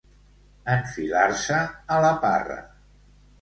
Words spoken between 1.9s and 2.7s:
a la parra.